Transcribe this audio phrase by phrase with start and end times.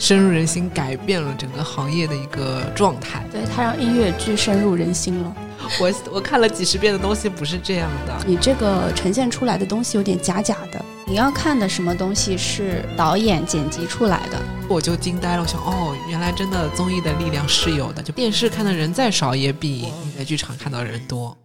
[0.00, 3.22] 深入人心，改变了整个行业的一个状态。
[3.30, 5.36] 对，它让音乐剧深入人心了。
[5.78, 10.82] 我我看了几十遍的东西不是这样的，你这个呈现出来的东西有点假假的。
[11.06, 15.42] 你要看的什么东西是导演剪辑出来的，我就惊呆了。
[15.42, 21.36] 我想，哦，原来真的综艺的力量是有的，就电视看的人再少，也比你在剧场看到的人多。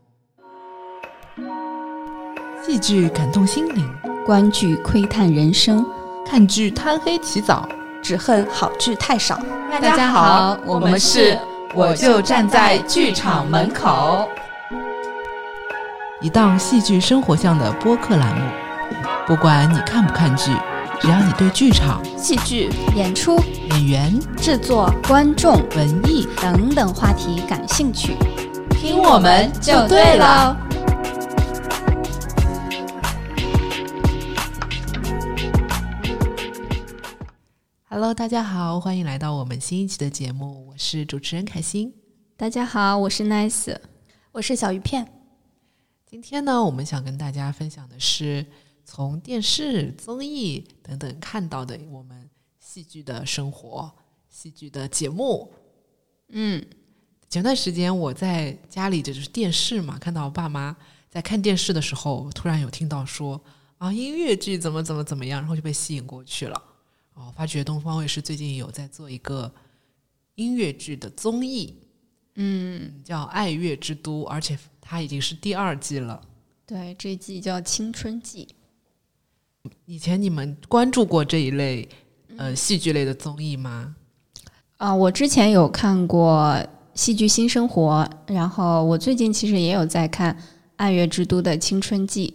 [2.66, 3.86] 戏剧感动心灵，
[4.26, 5.86] 观剧窥探人生，
[6.26, 7.68] 看剧贪黑起早，
[8.06, 9.40] 只恨好剧太少。
[9.82, 11.36] 大家好，我们是
[11.74, 14.30] 我就站在剧场门口，
[16.22, 18.48] 一档戏剧生活向的播客栏目。
[19.26, 20.52] 不管你看不看剧，
[21.00, 28.16] 只要你对剧场、戏剧、演出、演员、制作、观众、文艺等等话题感兴趣，
[28.70, 30.56] 听我们就对了。
[37.98, 41.94] Hello，大家好，欢迎来到我们新一期的节目，我是主持人凯欣。
[42.36, 43.74] 大家好，我是 Nice，
[44.34, 45.10] 我是小鱼片。
[46.06, 48.46] 今天呢，我们想跟大家分享的是
[48.84, 53.90] 从电视、综艺等等看到的我们戏剧的生活、
[54.28, 55.54] 戏剧的节目。
[56.28, 56.62] 嗯，
[57.30, 60.76] 前段时间我在家里，这就是电视嘛，看到我爸妈
[61.10, 63.42] 在看电视的时候，突然有听到说
[63.78, 66.62] 啊，音乐剧怎么怎么怎么样，然后就被吸引过去了。
[67.16, 69.50] 哦，发觉东方卫视最近有在做一个
[70.36, 71.74] 音乐剧的综艺，
[72.36, 76.22] 嗯，叫《爱乐之都》，而且它已经是第二季了。
[76.66, 78.50] 对，这一季叫《青春季》。
[79.86, 81.88] 以前你们关注过这一类
[82.36, 83.96] 呃戏剧类的综艺吗？
[84.76, 86.54] 啊，我之前有看过
[86.96, 90.36] 《戏剧新生活》，然后我最近其实也有在看
[90.76, 92.34] 《爱乐之都》的《青春季》，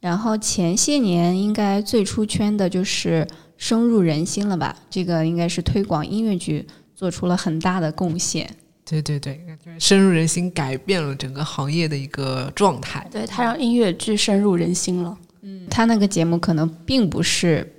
[0.00, 3.28] 然后前些年应该最出圈的就是。
[3.56, 4.76] 深入人心了吧？
[4.90, 8.48] 这个应该是推广音乐剧做出了很大的贡献。
[8.84, 9.40] 对对对，
[9.78, 13.08] 深入人心，改变了整个行业的一个状态。
[13.10, 15.16] 对，它让音乐剧深入人心了。
[15.40, 17.70] 嗯，他那个节目可能并不是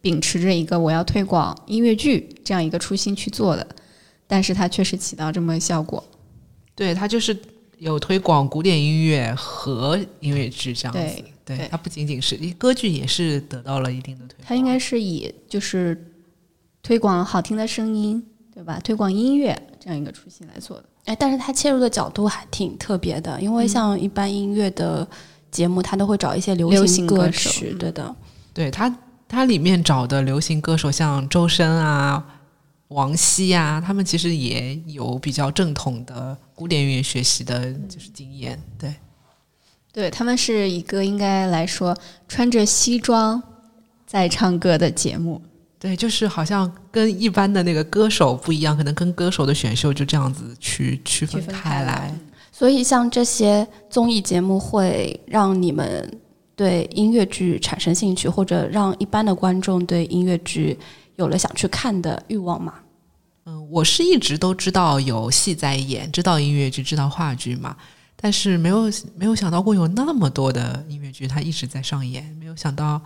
[0.00, 3.64] 秉持着一个我要推广音乐剧这样一个初心去做的，
[4.26, 6.02] 但是它确实起到这么效果。
[6.74, 7.36] 对，它就是
[7.78, 10.98] 有推广古典音乐和音乐剧这样子。
[10.98, 11.24] 对，
[11.70, 14.44] 它不仅仅是歌剧，也是得到了一定的推广。
[14.46, 16.12] 它应该是以就是
[16.82, 18.22] 推广好听的声音，
[18.52, 18.80] 对吧？
[18.80, 20.84] 推广音乐这样一个初心来做的。
[21.04, 25.08] 哎，但是它切入的角度还挺特别的，因为像一般音乐的
[25.50, 28.14] 节目，它都会找一些流行歌曲，对的。
[28.52, 28.94] 对它，
[29.26, 32.22] 它里面找的流行歌手，像周深啊、
[32.88, 38.94] 王晰啊，他们其实也有比较正统的古典音乐学习的，就是经验，对。
[39.92, 41.96] 对他们是一个应该来说
[42.28, 43.42] 穿着西装
[44.06, 45.40] 在唱歌的节目，
[45.78, 52.14] 对，就是好像跟一般的那个歌手不一样，可能跟歌手的选秀就这样子去区分开来。
[52.52, 56.20] 所以像这些综艺节目会让你们
[56.56, 60.78] 对音乐剧产生兴趣，或者让一般的观众对音乐剧
[61.16, 62.74] 有了想去看的欲望吗？
[63.46, 67.76] 嗯，我是一直都知道有戏在演，知道音乐剧，知道话剧嘛。
[68.20, 72.24] 但是没有没有想到过有那么多的音乐剧，它一直在上演。
[72.40, 73.00] 没有想到，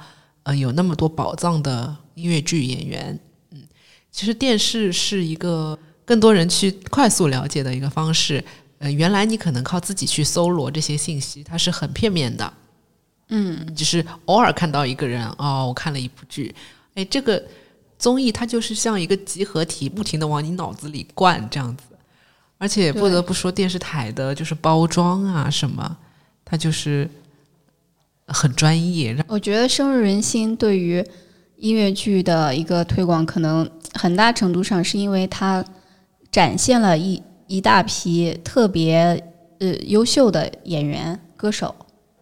[0.45, 3.19] 呃，有那么多宝藏的音乐剧演员。
[3.51, 3.63] 嗯，
[4.11, 8.43] 其实电视是一个更多人去快速了解的一个方式。
[8.79, 12.51] 呃，原来你可能靠自己去搜罗这些信息，它是很片面的。
[13.29, 16.55] 嗯，就是偶尔看到一个人，哦，我看了一部剧，
[16.95, 17.43] 哎，这个
[17.99, 21.85] 综艺它就是像一个集合体，不停的往你脑子里灌这样子。
[22.63, 25.97] 而且不得不说，电视台的就是包装啊什么，
[26.45, 27.11] 它就是
[28.27, 29.17] 很专业。
[29.27, 31.05] 我觉得深入人心对于
[31.57, 35.65] 音乐剧的一个推广，可能很大程度上是因为它
[36.31, 39.21] 展现了一一大批特别
[39.59, 41.75] 呃优秀的演员歌手，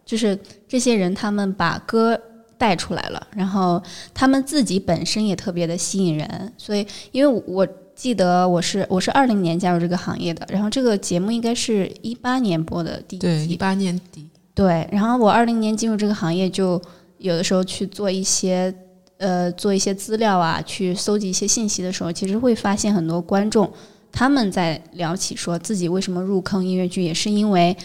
[0.07, 2.19] 就是这些人他们把歌
[2.57, 3.83] 带出来了，然后
[4.15, 7.69] 他们自己本身也特别的吸引人，所以因为我。
[8.01, 14.27] 记得我是我是二零年加入这个行业的，然后这个节目应该是一八年播的第一季，一八年底。
[14.55, 16.81] 对，然后我二零年进入这个行业，就
[17.19, 18.75] 有的时候去做一些
[19.19, 23.71] 呃做一些资料啊，去搜集一些信息的时候，其实会发现很多观众
[24.11, 27.77] 他们在聊起说自己为什么入坑音乐剧，也是因为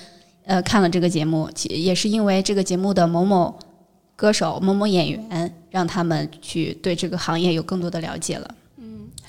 [0.46, 3.54] 呃看了这个节目，也是因为这个节目的某某
[4.16, 8.56] 歌手、某某演员，让他们去对这个行业有更多的了解了。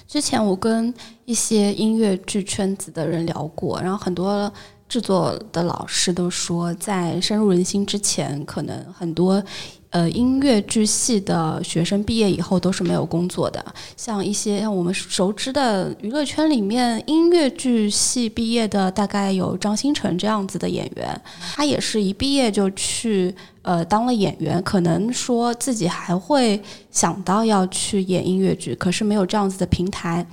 [0.07, 0.93] 之前我跟
[1.25, 4.51] 一些音乐剧圈子的人聊过，然后很多
[4.89, 9.43] 制作的老师都说，在深入人心之前，可能很多
[9.91, 13.65] 呃，音乐剧系的学生毕业以后都是没有工作的。
[13.97, 21.21] 像一些像我们熟知的娱乐圈里面，音乐剧系毕业的大概有张新成这样子的演员，
[21.55, 26.61] 他也是一毕业就去呃当了演员，可能说自己还会
[26.91, 30.27] 想到要去演音乐剧，可是没有这样子的平台。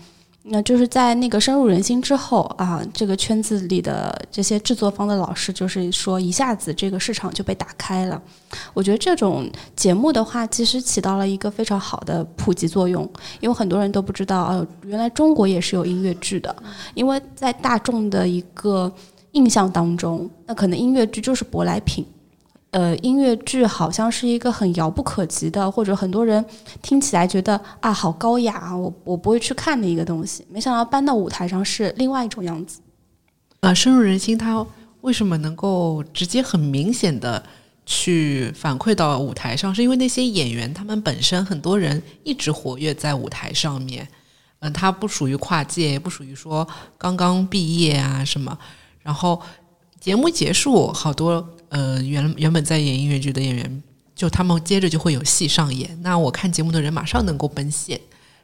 [0.45, 8.21] 那就是在那个深入人心之后啊，这个圈子里的这些制作方的老师，就是说一下子这个市场就被打开了。
[8.73, 13.09] 我觉得这种节目的话，其实起到了一个非常好的普及作用，
[13.39, 16.53] 因为很多人都不知道，呃，原来中国也是有音乐剧的。
[16.93, 18.93] 因为在大众的一个
[19.31, 22.05] 印象当中，那可能音乐剧就是舶来品。
[22.73, 26.43] 呃，音乐剧好像是一个很遥不可及的，或者很多人
[26.81, 30.43] 听起来觉得啊，好高雅啊，我我不会去看的一个东西。
[30.49, 32.81] 没想到搬到舞台上是另外一种样子。
[33.59, 34.65] 啊，深入人心，它
[35.01, 37.43] 为什么能够直接很明显的
[37.85, 39.73] 去反馈到舞台上？
[39.75, 44.07] 是因为那些演员他们本身很多人一直活跃在舞台上面，
[44.61, 46.67] 嗯，他不属于跨界，也不属于说
[46.97, 48.57] 刚刚毕业啊什么。
[49.03, 49.39] 然后
[49.99, 51.47] 节目结束，好多。
[51.73, 53.83] 呃，原原本在演音乐剧的演员，
[54.13, 55.99] 就他们接着就会有戏上演。
[56.03, 57.99] 那我看节目的人马上能够奔现，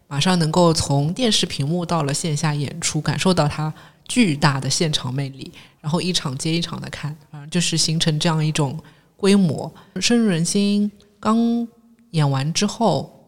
[0.08, 3.72] 马上能够从电视屏幕到了线下演出，感受到它
[4.08, 8.80] 巨大的现场魅力，然后一场接一场的看，反正就是形成这样一种
[9.16, 9.72] 规模，
[10.02, 10.92] 深入人心。
[11.20, 11.68] 刚
[12.10, 13.28] 演完之后，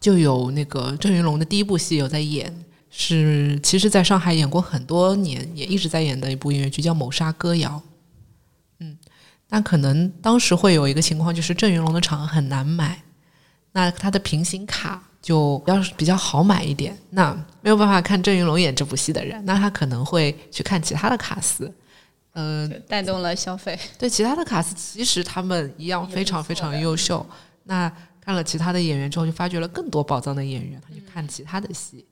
[0.00, 2.52] 就有那个郑云龙的第一部戏有在演，
[2.90, 7.80] 是其实在上海演过很多年，也一直在演的一部音乐剧，叫《谋杀歌谣》。
[9.54, 13.00] 那可能当时会有一个情况，就是郑云龙的场很难买，
[13.70, 16.98] 那他的平行卡就要是比较好买一点。
[17.10, 21.72] 那没有办法看郑云龙演这部戏的人，那他可能会去看其他的卡司，
[22.32, 23.78] 呃，带动了消费。
[23.96, 27.24] 对其他的卡司，其实他们一样非常非常优秀。
[27.62, 27.88] 那
[28.20, 32.04] 看了其他的演员之后，就发掘了更多宝藏的演员，他就看其他的戏。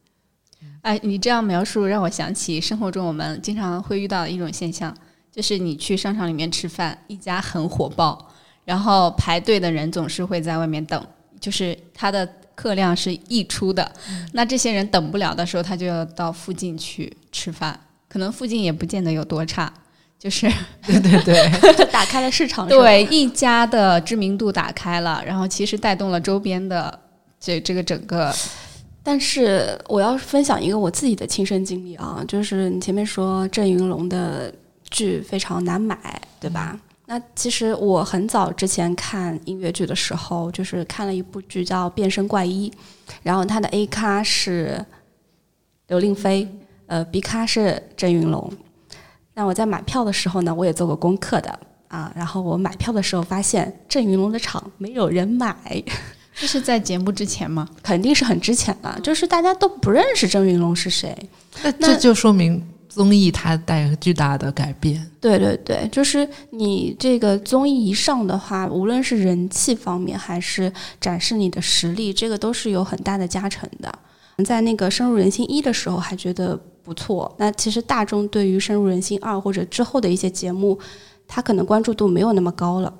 [0.83, 4.97] 哎，你这样描述让我想起生活中我们经常会遇到的一种现象。
[5.33, 8.29] 就是你去商场里面吃饭，一家很火爆，
[8.67, 11.03] 然后排队的人总是会在外面等，
[11.41, 13.91] 就是他的客量是溢出的。
[14.35, 17.81] 那这些人等不了的时候，他就要到附近去吃饭，
[18.11, 19.73] 可能附近也不见得有多差，
[20.19, 20.47] 就是
[20.87, 22.69] 对对对， 就打开了市场。
[22.69, 27.01] 对，一家的知名度打开了，然后其实带动了周边的
[27.41, 28.31] 这这个整个。
[29.03, 34.55] 但是我要分享一个我自己的亲身经历啊，就是你前面说郑云龙的。
[34.93, 35.99] 剧非常难买，
[36.39, 36.79] 对吧？
[37.07, 42.71] 那其实我很早之前看音乐剧的时候，就是看了一部剧叫《变身怪医》，
[43.23, 44.83] 然后他的 A 咖是
[45.89, 46.49] 刘令飞，
[46.87, 48.51] 呃，B 咖是郑云龙。
[49.35, 52.11] 那我在买票的时候呢，我也做过功课的啊。
[52.15, 55.55] 然后我买票的时候发现郑云龙的场没有人买，
[56.35, 57.69] 这是在节目之前吗？
[57.83, 61.15] 肯定是很之前了，就是大家都不认识郑云龙是谁。
[61.63, 62.67] 那这就说明。
[62.95, 73.91] 综艺它带巨大的改变，对对对，就是你这个综艺一上的话，无论是人气方面还是展示你的实力，这个都是有很大的加成的。
[74.45, 80.79] 在那个深入人心一的时候还觉得不错，那其实大众对于深入人心二或者之后的一些节目，
[81.27, 82.93] 他可能关注度没有那么高了。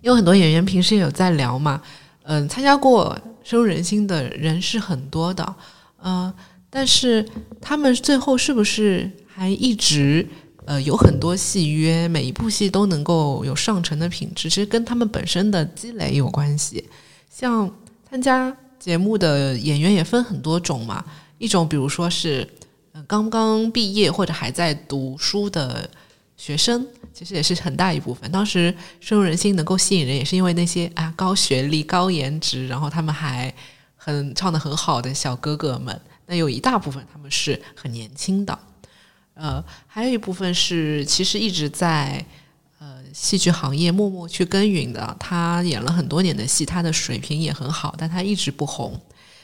[0.00, 1.80] 有很多演员平时也有在聊嘛，
[2.24, 5.54] 嗯，参加过深入人心的人是很多的，
[6.02, 6.32] 嗯，
[6.68, 7.24] 但是
[7.60, 9.08] 他们最后是不是？
[9.36, 10.26] 还一直
[10.64, 16.82] 呃有很多戏约，每一部戏都能够有上乘的品质，其实跟他们本身的积累有关系。
[17.30, 17.70] 像
[18.08, 21.04] 参加节目的演员也分很多种嘛，
[21.36, 22.48] 一种比如说是
[23.06, 25.86] 刚刚毕业或者还在读书的
[26.38, 28.32] 学生，其实也是很大一部分。
[28.32, 33.52] 当时深入人心能够吸引人，也是因为那些啊高学历、高颜值，然后他们还
[33.96, 36.00] 很唱的很好的小哥哥们。
[36.24, 38.58] 那有一大部分他们是很年轻的。
[39.38, 42.24] 呃，还有一部分是其实一直在
[42.78, 45.14] 呃戏剧行业默默去耕耘的。
[45.20, 48.98] 他演了很多年的戏，他的水平也很好，但他一直不红。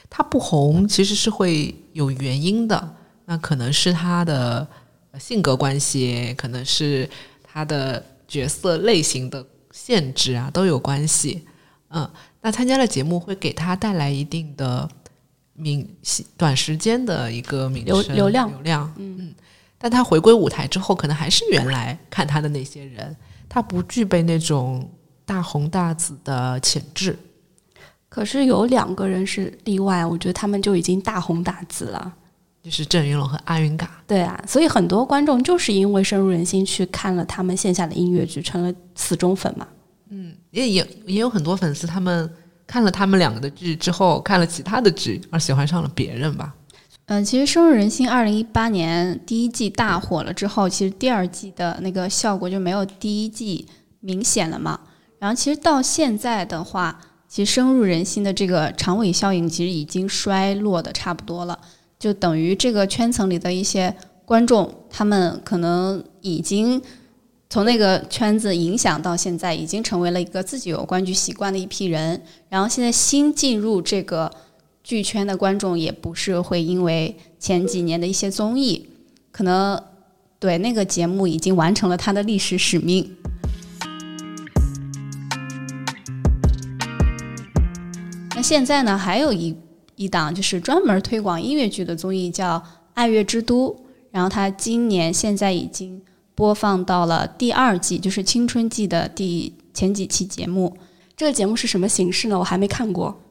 [0.09, 2.95] 他不红其实是会有原因的，
[3.25, 4.67] 那可能是他的
[5.19, 7.07] 性格关系，可能是
[7.43, 11.43] 他的角色类型的限制啊，都有关系。
[11.89, 12.09] 嗯，
[12.41, 14.89] 那参加了节目会给他带来一定的
[15.53, 15.87] 名
[16.35, 19.35] 短时间的一个名流流量流量，嗯嗯。
[19.83, 23.13] 但他回归舞台之后，可能还是原来看他的那些人，
[23.49, 24.89] 他不具备那种
[25.25, 27.19] 大红大紫的潜质。
[28.07, 32.13] 可是有两个人是例外，我觉得他们就已经大红大紫了，
[32.63, 33.91] 就是郑云龙和阿云嘎。
[34.07, 39.67] 对啊，所以很多观众就是因为深入人心去看了他们线下的音乐剧，成了死忠粉嘛。
[40.11, 42.33] 嗯也也也有很多粉丝，他们
[42.65, 46.55] 看了他们两个的剧之后，看了其他的剧，而喜欢上了别人吧。
[47.07, 53.67] 嗯，其实《深入人心》二零一八年第一季大火了之后，其实第二季的那个效果就没有第一季
[53.99, 54.79] 明显了嘛。
[55.19, 61.59] 然后其实到现在的话，其实深入人心的这个长尾效应其实已经衰落的差不多了，
[61.99, 63.93] 就等于这个圈层里的一些
[64.23, 66.81] 观众，他们可能已经
[67.49, 72.21] 从那个圈子影响到现在，已经成为了一个自己有观剧习惯的一批人。
[72.47, 74.31] 然后现在新进入这个
[74.83, 78.89] 剧圈的观众，也不是会因为前几年的一些综艺，
[79.31, 79.81] 可能
[80.39, 83.15] 对那个节目已经完成了它的历史使命。
[88.35, 89.55] 那现在呢，还有一
[89.95, 92.59] 一档就是专门推广音乐剧的综艺，叫
[92.93, 93.69] 《爱乐之都》。
[94.11, 96.01] 然后它今年现在已经
[96.35, 100.77] 播放到了第二季，就是青春季的第前几期节目。
[101.15, 102.37] 这个节目是什么形式呢？
[102.37, 103.22] 我还没看过。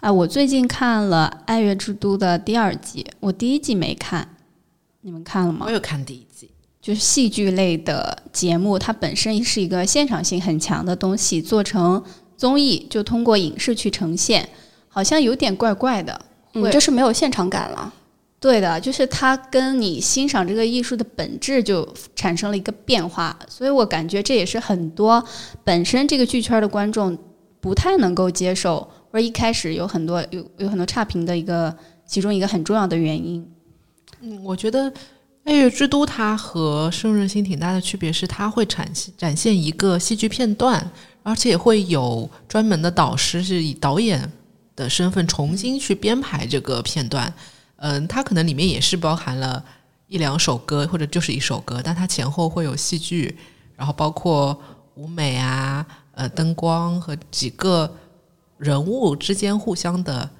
[0.00, 4.36] 啊，我最近看了《爱乐之都》的第二季，我第一季没看，
[5.02, 5.70] 你们看了吗我？
[5.70, 6.50] 有看第一季，
[6.80, 12.02] 就是戏剧类的节目，它本身是一个现场性很强的东西，做成
[12.36, 14.48] 综艺就通过影视去呈现，
[14.88, 16.20] 好像有点怪怪的。
[16.54, 17.92] 嗯，就是没有现场感了。
[18.40, 21.86] 对的，就是它跟你欣赏这个艺术的本质就
[22.16, 25.22] 产生了一个变化，所以我感觉这也是很多
[25.62, 27.16] 本身这个剧圈的观众
[27.60, 31.76] 不太能够接受，或者一开始有很多有有很多差评的一个
[32.06, 33.46] 其中一个很重要的原因。
[34.20, 34.90] 嗯，我觉得
[35.44, 40.90] 《爱乐之都》它和《深入人心》挺大的区别是，它会展现展现一个戏剧片段，
[41.22, 44.30] 而且会有专门的导师是以导演
[44.76, 47.32] 的身份重新去编排这个片段。
[47.76, 49.64] 嗯，它可能里面也是包含了
[50.06, 53.34] 一两首歌，或者就是一首歌，但它前后会有戏剧，
[53.74, 54.60] 然后包括
[54.96, 57.90] 舞美啊、呃灯光和几个
[58.60, 60.30] 人物之间互相的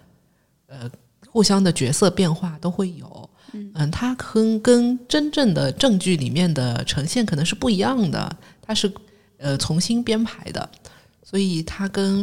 [0.69, 0.89] 呃
[1.27, 3.31] 互相的角色变化都会有。
[3.53, 8.93] 嗯，它跟跟真正的正剧里面的呈现可能是不一样的，它是
[9.39, 10.71] 呃重新编排的，
[11.25, 12.21] 所以它跟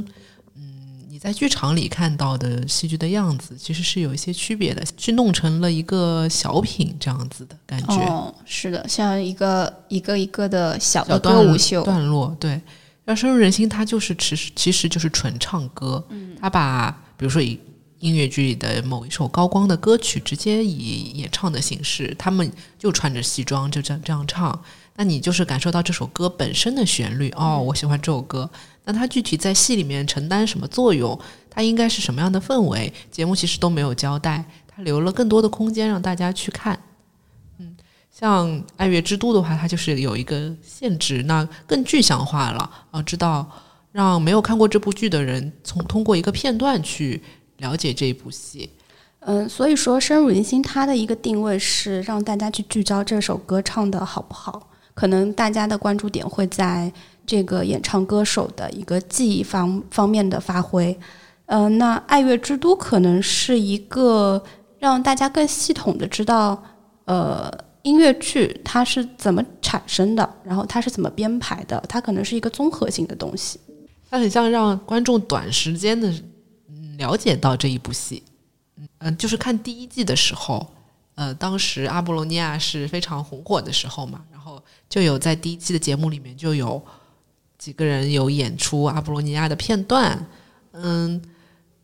[0.55, 7.95] 嗯你在剧场里看到的戏剧的样子其实是有一些区别的，去弄成了一个小品这样子的感觉。
[7.95, 12.61] 哦，是的，像一个一个一个的小的歌舞秀，段落，对。
[13.07, 17.59] 要深入人心，它就是其实其实就是纯唱歌，嗯，他把比如说以
[17.99, 24.61] 音乐剧里的某一首高光的歌曲，直接以演唱的形式，他们就穿着西装就这样这样唱，
[24.95, 28.49] 那你就是感受到这首歌本身的旋律，哦，我喜欢这首歌。
[28.83, 31.17] 那它具体在戏里面承担什么作用，
[31.49, 36.77] 它应该是什么样的氛围，节目其实都没有交代，它留了更多的空间让大家去看。
[38.19, 43.47] 像《爱乐之都》的话，它就是有一个限制，那更具象化了啊，知道
[43.91, 47.21] 让没有看过这部剧的人从通过一个片段去
[47.57, 48.71] 了解这一部戏。
[49.19, 54.67] 嗯，所以说深入人心，它的一个定位是让大家去聚焦这首歌唱的好不好。
[54.95, 56.91] 可能大家的关注点会在
[57.23, 60.97] 这个演唱歌手的一个技艺方方面的发挥。
[61.45, 64.43] 嗯、那《爱乐之都》可能是一个
[64.79, 66.63] 让大家更系统的知道，
[67.05, 67.51] 呃，
[67.87, 73.57] 音乐剧它是怎么产生的，然后它是怎么编排的，它可能是一个综合性的东西。
[74.09, 76.09] 它很像让观众短时间的
[76.67, 78.21] 嗯了解到这一部戏。
[78.75, 80.67] 嗯嗯，就是看第一季的时候，
[81.15, 86.83] 呃，当时阿波罗尼亚是非常红火的时候嘛，然后就有在第一季的节目里面就有
[87.57, 90.27] 几个人有演出阿波罗尼亚的片段，
[90.73, 91.21] 嗯，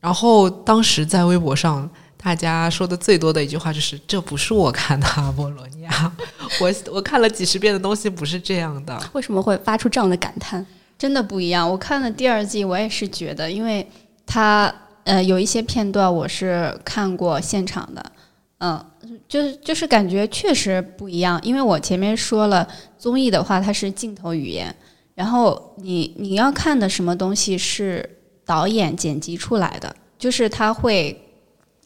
[0.00, 1.90] 然后当时在微博上。
[2.24, 6.12] 大家说的最多的一句话就是：“这不是我看的阿波罗尼亚，
[6.58, 10.64] 我我看了几十遍的东西不是这样的。”为什么会发出这样的感叹？
[10.96, 11.68] 真的不一样。
[11.70, 13.86] 我看了第二季，我也是觉得，因为
[14.24, 18.12] 它呃有一些片段我是看过现场的，
[18.60, 18.82] 嗯，
[19.28, 21.38] 就是就是感觉确实不一样。
[21.42, 22.66] 因为我前面说了，
[22.96, 24.74] 综艺的话它是镜头语言，
[25.14, 31.20] 然后你你要看的什么东西是导演剪辑出来的，就是他会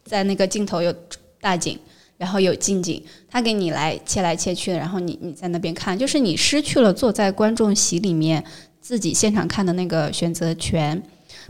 [0.09, 0.93] 在那个镜头有
[1.41, 1.79] 大景。
[2.17, 3.01] 然后有近景，
[3.31, 8.43] 他给你来切来切去的，然后你你在那边看，就是你失去了坐在观众席里面
[8.81, 11.01] 自己现场看的那个选择权，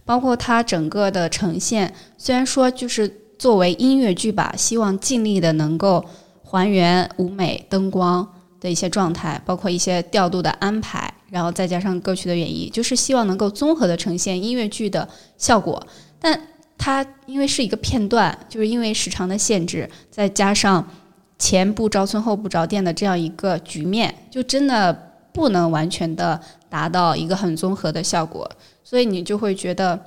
[0.05, 1.91] 包括它整个的呈现。
[2.19, 6.05] 虽然说就是作为音乐剧吧，希望尽力的能够
[6.43, 15.83] 还原舞美、灯光的一些状态，包括一些调度的安排，然后再加上歌曲的演绎，就是希望能够综合的呈现音乐剧的效果。
[16.21, 16.39] 但
[16.79, 20.89] 它因为是一个片段，就是因为时长的限制，再加上
[21.39, 28.49] 前不着村后不着店的这样一个局面，就真的不能完全的达到一个很综合的效果，
[28.85, 30.01] 所以你就会觉得，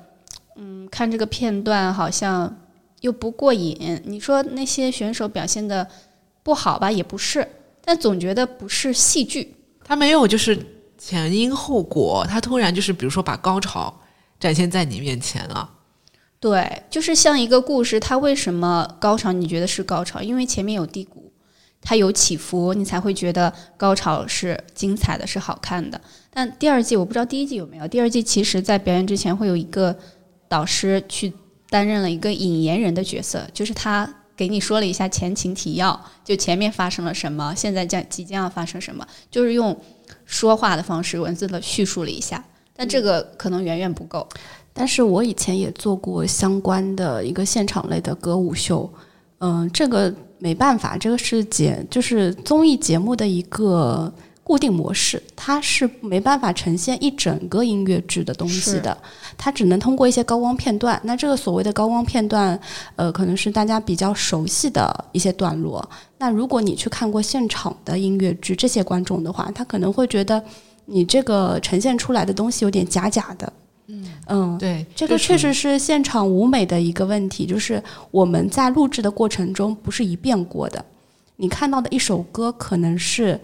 [0.55, 2.57] 嗯，看这个片段好像
[3.01, 4.01] 又不过瘾。
[4.05, 5.85] 你说那些选手表现的
[6.41, 7.47] 不好吧，也不是，
[7.83, 9.55] 但总觉得不是戏剧。
[9.83, 10.57] 他没有就是
[10.97, 13.93] 前因后果，他突然就是比如说把高潮
[14.39, 15.69] 展现在你面前了。
[16.41, 19.31] 对，就是像一个故事，它为什么高潮？
[19.31, 20.23] 你觉得是高潮？
[20.23, 21.31] 因为前面有低谷，
[21.79, 26.01] 它有起伏，你才会觉得高潮是精彩的，是好看的。
[26.31, 27.87] 但第二季我不知道第一季有没有。
[27.87, 29.95] 第二季其实在表演之前会有一个
[30.47, 31.31] 导师去
[31.69, 39.79] 担任了一个引言人的角色，就是他给你说了一下前情提要，就前面发生了什么，现在将即将要发生什么，就是用
[40.25, 42.43] 说话的方式文字的叙述了一下。
[42.73, 44.27] 但这个可能远远不够。
[44.73, 48.89] 但是我以前也做过相关的一个现场类的歌舞秀，
[49.39, 54.11] 嗯，这个没办法，这个是节就是综艺节目的一个
[54.43, 58.97] 固定模式，它是没办法呈现一整个音乐剧的东西的，
[59.37, 60.99] 它只能通过一些高光片段。
[61.03, 62.59] 那这个所谓的高光片段，
[62.95, 65.87] 呃，可能是大家比较熟悉的一些段落。
[66.17, 70.43] 那如果你去看过现场的音乐剧，这些观众的话，他可能会觉得
[70.85, 73.51] 你这个呈现出来的东西有点假假的。
[74.27, 80.83] 嗯，对，这个确实是现场舞美的一个问题，就是我们在录制的过程中不是一遍过的。
[81.35, 83.37] 你看到的一首歌可能是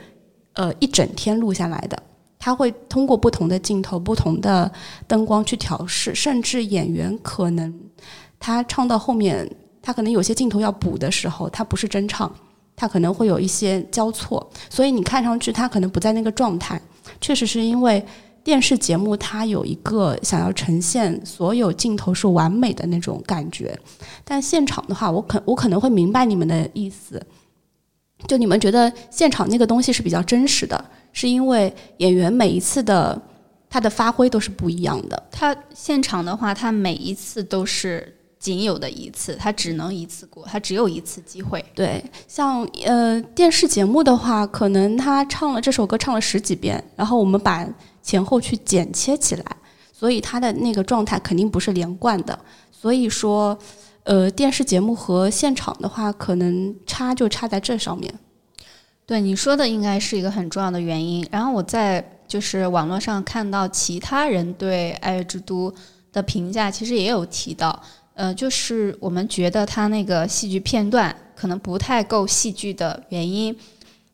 [0.54, 2.02] 呃一整天录下来的，
[2.40, 4.72] 他会通过不同的镜头、不同的
[5.08, 7.74] 灯光去调试，甚至演员可能
[8.40, 9.50] 他唱到后面，
[9.82, 12.34] 他可能有些镜头要补的时候，他不是真唱，
[12.76, 16.82] 他可能会有一些交错，所以你看上去他可能不在那个状态。
[17.20, 18.06] 确实是因为。
[18.48, 23.78] 电视节目它有一个想要呈现所有镜头是完美的那种感觉，
[24.24, 27.22] 但现场的话，我可我可能会明白你们的意思，
[28.26, 33.22] 就你们觉得现场那个东西是比较真实的，是因为演员每一次的
[33.70, 35.24] 他的发挥都是不一样的。
[35.30, 41.62] 他现场的话，他每一次都是仅有的一次，他只能一次过，他只有一次机会。
[41.76, 47.68] 对，像呃电视节目的话，可能他唱了这首歌唱了十几遍，然后我们把。
[48.08, 49.46] 前后去剪切起来，
[49.92, 52.40] 所以它的那个状态肯定不是连贯的。
[52.72, 53.58] 所以说，
[54.04, 58.14] 呃，电视节目和现场的话，可能差就差在这上面。
[59.06, 61.28] 对你说的，应该是一个很重要的原因。
[61.30, 65.70] 然后我在就是网络上看到其他人对《爱乐之都》
[66.14, 67.78] 的评价，其实也有提到，
[68.14, 73.54] 呃，就是我们觉得它那个戏剧片段可能不太够戏剧的原因。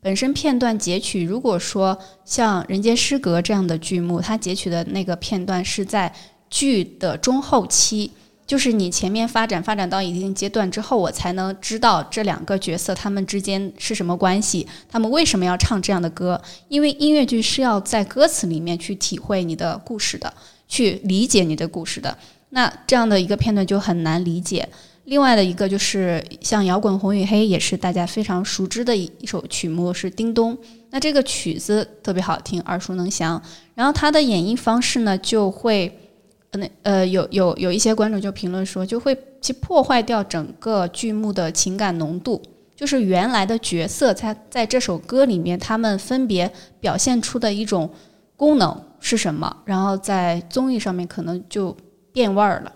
[0.04, 6.14] 本身片段截取，如果说像《人间失格》这样的剧目，它截取的那个片段是在
[6.50, 8.12] 剧的中后期，
[8.46, 16.40] 就是你前面发展发展到一定阶段之后，我才能知道这两个角色他们之间是什么关系，他们为什么要唱这样的歌？
[16.68, 20.34] 因为音乐剧是要在歌词里面去体会你的故事的，
[20.68, 22.18] 去理解你的故事的。
[22.50, 24.68] 那这样的一个片段就很难理解。
[25.06, 30.56] 另外的一个就是像《摇滚红与黑》，也是大家非常熟知的一一首曲目，是《叮咚》。
[30.92, 33.42] 那这个曲子特别好听，耳熟能详。
[33.76, 35.92] 然后它的演绎方式呢，就会，
[36.52, 42.42] 那呃，有有有一些观众就评论说，就会去破坏掉整个剧目的情感浓度。
[42.76, 47.90] 就是原来的角色在在这首歌里面，他们分别表现出的一种
[48.36, 51.76] 功能是什么，然后在综艺上面可能就
[52.12, 52.72] 变味儿了。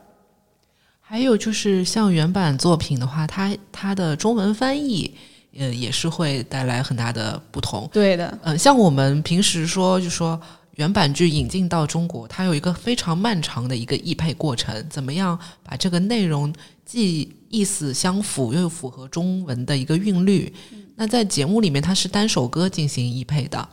[1.10, 5.10] 还有就是像原版作品的话，它它的中文翻译，
[5.58, 7.90] 呃，也是会带来很大的不同。
[7.94, 10.38] 对的，嗯，像我们平时说，就说
[10.76, 20.54] 原版剧引进到中国，它有一个非常漫长的一个译配过程，怎么样把这个内容既意思相符，又符合中文的一个韵律？
[20.98, 23.70] 那在节目里面，它是单首歌进行译配的，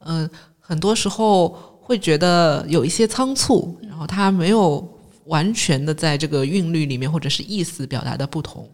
[0.00, 0.28] 嗯，
[0.60, 1.48] 很多时候
[1.80, 4.86] 会觉得有一些仓促，然后它没有。
[5.26, 8.68] 完全的在这个韵律里面，或者是意思表达的不同。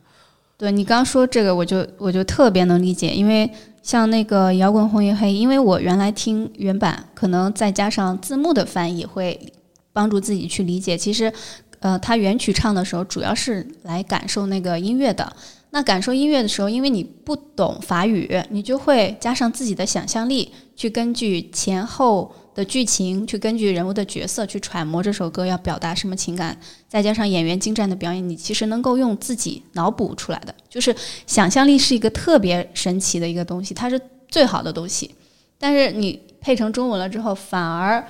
[0.57, 3.51] 对你刚说这个，我就我就特别能理解，因为
[3.83, 9.53] 像那个摇滚红与黑，因为我原来听原版，可能再加上字幕的翻译，会
[9.93, 10.97] 帮助自己去理解。
[10.97, 11.33] 其实，
[11.81, 15.35] 呃，他原曲唱的时候，主要是来感受那个音乐的。
[15.71, 22.33] 那感受音乐的时候，因为你不懂法语，你就会加上自己的想象力，去根据前后。
[22.55, 30.55] 的剧情去根据人物的角色去揣摩这首歌要表达什么情感，再加上演员精湛的表演，你其实能够用自己脑补出来的。
[30.69, 30.95] 就是
[31.27, 35.15] 想象力是一个特别神奇的一个东西，它是最好的东西。
[35.59, 38.05] 但是你配成中文了之后，反而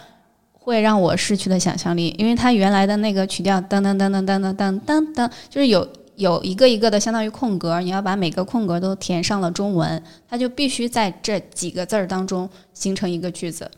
[0.52, 5.88] 会让我失去了想象力，因为它原来的那个曲调噔噔噔噔噔噔噔噔噔，就是有。
[6.16, 13.68] 有一个一个的相当于空格，你要把每个空格都填上了中文，它就必须在这几个字儿当中形成一个句子，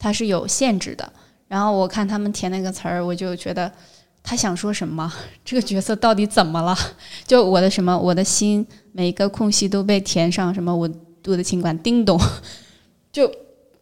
[0.00, 1.12] 它是有限制的。
[1.46, 3.70] 然后我看他们填那个词儿，我就觉得
[4.22, 5.12] 他想说什么？
[5.44, 6.76] 这个角色到底怎么了？
[7.26, 10.74] 就我的什么，我的心每一个空隙都被填上什么？
[10.74, 10.88] 我
[11.26, 12.18] 我的情感叮咚，
[13.12, 13.30] 就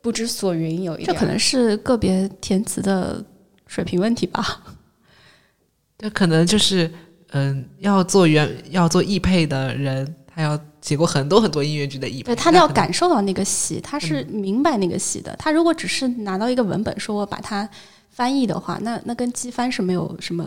[0.01, 0.83] 不知所云。
[0.83, 3.23] 有一这可能是个别填词的
[3.67, 4.63] 水平问题吧。
[5.99, 6.91] 这可能就是
[7.33, 15.35] 嗯，要做原要做译配的人，他要写过很多很多音乐剧的译本，对他要感受到那个戏，他是明白那个戏的。
[15.37, 17.69] 他如果只是拿到一个文本，说我把它
[18.09, 20.47] 翻译的话，那那跟机翻是没有什么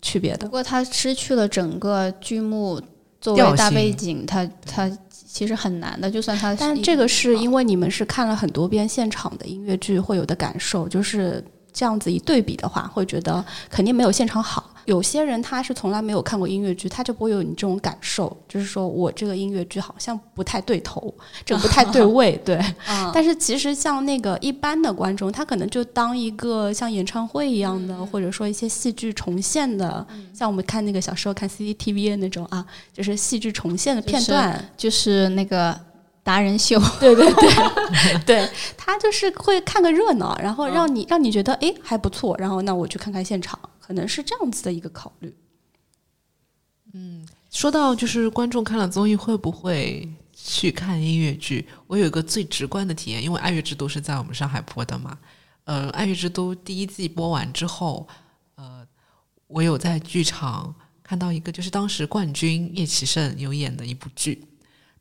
[0.00, 0.46] 区别的。
[0.46, 2.80] 不过他失去了整个剧目
[3.20, 6.08] 作为大背景，他他其实很难的。
[6.08, 14.70] 就算他，但这个是因为你们是看了很多遍现场的音乐剧会有的感受，就是这样子一对比的话，会觉得肯定没有现场好。
[14.84, 21.14] 有些人他是从来没有看过音乐剧，他就不会有你这种感受，就是说我这个音乐剧好像不太对头，
[21.46, 22.60] 这不太对位，对。
[23.14, 30.04] 但是其实像那个一般的观众，他可能就当一个像演唱会一样的，或者说一些戏剧重现的，
[30.34, 35.78] 像我们看那个小时候看 CCTV 的那种啊，就是戏剧重现的片段，就是那个
[36.22, 43.58] 达人秀，对 对对，对 他就是会看个热闹，然后让你让你觉得哎还不错，然后那我去看看现场。
[43.84, 45.36] 可能是这样子的一个考虑。
[46.92, 51.66] 嗯，说到就是观众看了综艺会不会去看音乐剧？
[51.88, 55.18] 我有一个最直观的体验，因为《爱乐之都》是在我们上海播的嘛。
[55.64, 58.06] 呃，《爱乐之都》第一季播完之后，
[58.54, 58.86] 呃，
[59.48, 64.46] 我有在剧场看到一个，就是当时冠军叶启胜有演的一部剧，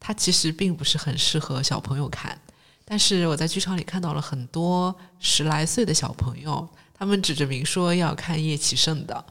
[0.01, 2.37] 它其实并不是很适合小朋友看，
[2.83, 6.67] 但是我在剧场里看到了很多十来岁的小朋友。
[6.93, 9.25] 他们指着明说要看叶启胜的，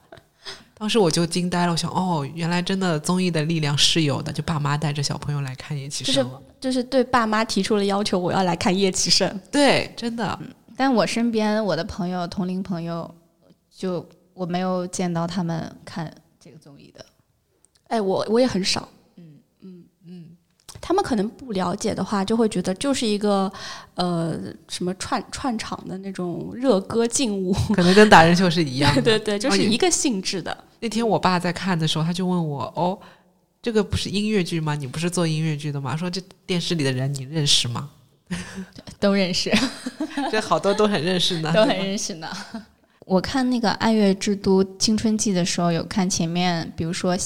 [0.75, 1.73] 当时我就惊呆了。
[1.73, 9.41] 我想，哦，原来真的综艺的力量是有的，就爸妈带着小朋友来看叶启胜就是就是对爸妈提出了要求，我要来看叶启胜。
[9.53, 10.37] 对，真的。
[10.77, 13.09] 但我身边我的朋友同龄朋友，
[13.73, 14.05] 就
[14.35, 17.07] 我没有见到他们看这个综艺的。
[17.87, 18.89] 哎，我我也很少。
[20.91, 23.51] 他们可能不了解的话，就会觉得就是一个，
[23.95, 24.37] 呃，
[24.69, 29.01] 什么串串场的那种热歌劲舞，可能跟达人秀是一样的。
[29.03, 30.65] 对对，就是一个性质的。
[30.81, 32.99] 那天我爸在看的时候，他就问我：“哦，
[33.63, 34.75] 这个不是音乐剧吗？
[34.75, 35.97] 你不是做音乐剧的吗？
[35.97, 37.89] 说这电视里的人你认识吗？”
[38.99, 39.49] 都认识，
[40.33, 42.29] 这好多都很认识呢，都很认识呢。
[43.07, 47.17] 我看那个《爱乐之都青春季》的时候，有看前面，比如说，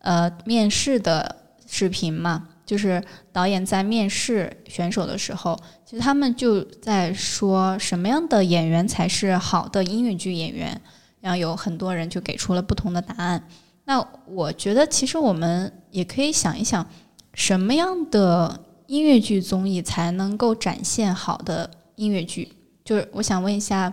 [0.00, 2.48] 呃，面试的视频嘛。
[2.68, 3.02] 就是
[3.32, 10.78] 导演在面试选手的时候，其实他们就在说什么样的演员才是好的音乐剧演员，
[11.22, 13.42] 然后有很多人就给出了不同的答案。
[13.86, 16.86] 那我觉得，其实我们也可以想一想，
[17.32, 22.52] 什么样的音乐剧综艺才能够展现好的音乐剧？
[22.84, 23.90] 就是我想问一下，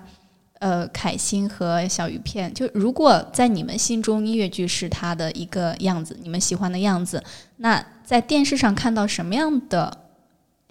[0.66, 7.24] 呃，凯欣和小鱼片，就如果在你们心中音乐剧是它的一个样子，你们喜欢的样子，
[7.58, 9.96] 那在电视上看到什么样的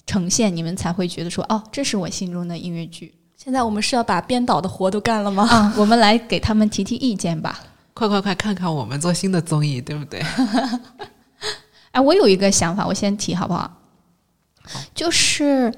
[0.05, 3.15] 呈现，你们才会觉得说哦，这是我心中的音乐剧。
[3.37, 5.47] 现在我们是要把编导的活都干了吗？
[5.49, 7.61] 啊，我们来给他们提提意见吧。
[7.93, 10.21] 快快快，看看我们做新的综艺，对不对？
[11.93, 13.81] 哎，我有一个想法，我先提好不好？
[14.93, 15.73] 就是，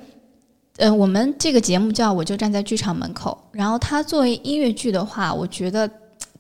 [0.77, 5.91] 呃，我们这个节目叫《我就站在剧场门口》，然后它作为音乐剧的话，我觉得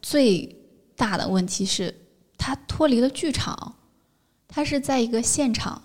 [0.02, 0.56] 最
[0.94, 1.94] 大的问题是
[2.36, 3.74] 它脱离了剧场。
[4.48, 5.82] 它是在一个现场，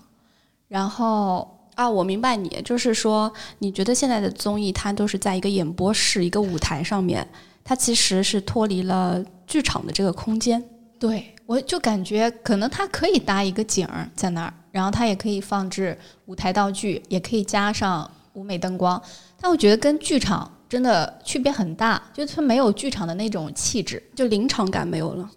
[0.69, 7.27] 然后啊，我明白你，就是说，你觉得现在的综艺它都是在一个演播室、一个舞台上面，
[7.65, 10.63] 它其实是脱离了剧场的这个空间。
[10.97, 19.01] 对，我就感觉可能它可以搭一个景儿在那儿，然后它也可以放置舞台道具，也可以加上舞美灯光，
[19.39, 25.29] 但我觉得跟剧场真的区别很大，就是它没有剧场的那种气质，就临场感没有了。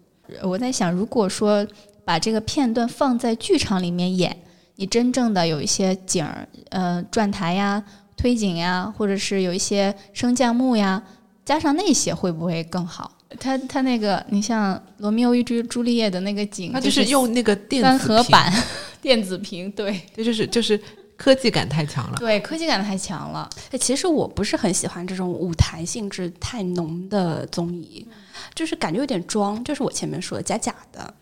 [0.42, 1.66] 我在想，如果说。
[2.06, 4.36] 把这个片段放在剧场里面演，
[4.76, 7.82] 你真正的有一些景儿，呃，转台呀、
[8.14, 11.02] 推景呀，或者是有一些升降幕呀，
[11.46, 13.10] 加上那些会不会更好？
[13.40, 18.52] 他他那个，你像《罗密欧与朱朱丽叶》的那个景，他就是用那个电三合板
[19.00, 20.78] 电子屏，对，这就是就是
[21.16, 23.48] 科技感太强了，对，科技感太强了。
[23.70, 28.06] 哎，其实我不是很喜欢这种舞台性质太浓的综艺，
[28.54, 31.14] 就是感觉有点装，就是我前面说的假假的。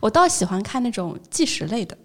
[0.00, 1.96] 我倒喜欢看那种纪实类的，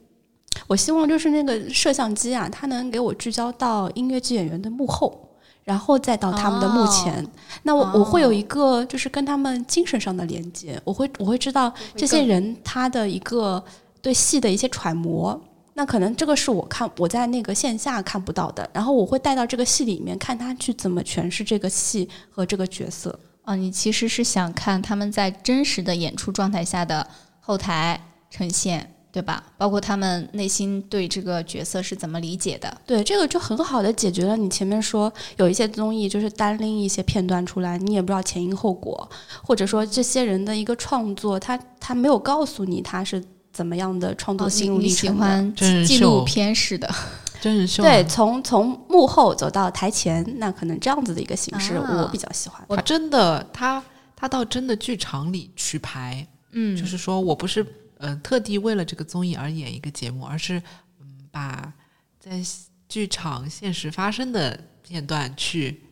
[0.67, 5.29] 我希望就是那个摄像机啊，它能给我聚焦到音乐剧演员的幕后，
[5.63, 7.25] 然后再到他们的幕前。
[7.63, 13.63] 那我哦我会有一个就是跟他们精神上的连接，我会我会知道这些人他的一个
[14.01, 15.41] 对戏的一些揣摩。
[15.73, 23.17] 那可能这个是我看我在那个线下看不到的，然后我会带到这个戏里面，看他去怎么诠释这个戏和这个角色。
[23.43, 27.07] 哦，你其实是想看他们在真实的演出状态下的
[27.39, 29.43] 后台呈现，对吧？
[29.57, 32.81] 包括他们内心对这个角色是怎么理解的。
[32.85, 39.09] 对，这个就很好的解决了你前面说有一些综艺就是单拎一些片段出来，你也不知道前因后果，
[39.43, 45.25] 或者说这些人的一个创作，他他没有告诉你他是怎么样的创作哦，心你你喜路历程的。
[45.25, 46.93] 欢真人纪录片式的，
[47.41, 52.63] 真人秀啊对，从从幕后走到台前，那可能这样子的一个形式，啊我比较喜欢。
[52.67, 53.83] 我真的他
[54.15, 57.65] 他到真的剧场里去排，嗯就是说我不是
[57.97, 60.61] 呃特地为了这个综艺而演一个节目，而是
[60.99, 61.73] 嗯把
[62.19, 62.41] 在
[62.87, 65.83] 剧场现实发生的片段去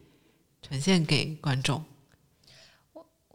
[0.61, 1.83] 呈现给观众。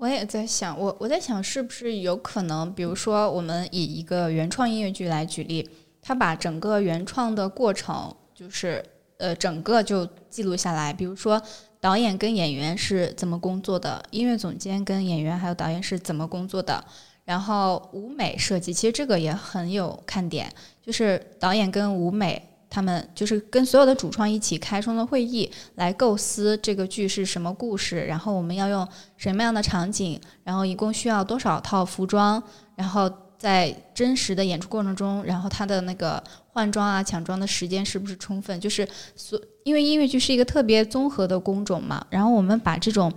[0.05, 5.67] 我也在想，我我在想是不是有可能，比如说我们以一个原创音乐剧来举例，
[6.03, 8.85] 他把整个原创的过程，就是
[9.17, 11.41] 呃整个就记录下来，比如说
[11.81, 16.85] 导演跟演员是怎么工作的，音乐总监跟演员还有导演是怎么工作的，
[17.25, 22.51] 然后舞美设计，其实这个也很有看点，就是导演跟舞美。
[22.75, 32.43] 他们就是跟所有的主创一起开创了会议，来构思这个剧是什么故事，然后我们要用什么样的场景，然后一共需要多少套服装，
[32.75, 33.09] 然后
[33.39, 38.59] 在真实的演出过程中，然后他的那个换装啊、抢装的时间是不是充分？
[38.59, 43.13] 就是所因为音乐剧是一个特别综合的工种嘛，然后我们把这种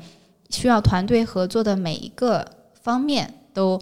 [0.51, 2.47] 需要团队合作的每一个
[2.83, 3.81] 方面都。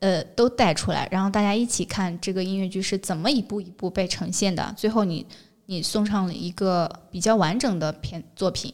[0.00, 4.74] 呃，都带出来，然后大家一起看这个音乐剧是怎么一步一步被呈现的。
[4.76, 5.26] 最后你
[5.66, 8.72] 你送上了一个比较完整的片作品，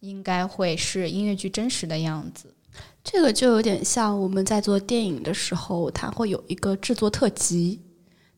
[0.00, 2.54] 应该会是音乐剧真实的样子。
[3.02, 7.80] 这个就有点像我们在做电影的时候，它会有一个制作特辑，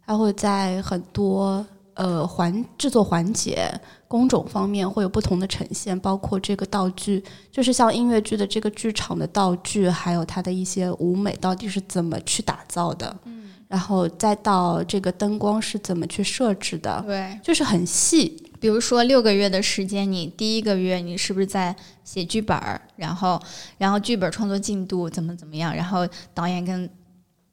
[0.06, 3.68] 它会在很多呃环制作环节、
[4.08, 21.74] 工种方面会有不同的呈现，包括这个道具，就是像音乐剧的这个剧场的道具，还有它的一些舞美到底是怎么去打造的，嗯，然后再到这个灯光是怎么去设置的，对，就是很细，比如说六个月的时间，你第一个月你是不是在
[22.04, 22.80] 写剧本儿？
[22.96, 23.40] 然后，
[23.78, 25.74] 然后剧本创作进度怎么怎么样？
[25.74, 26.88] 然后导演跟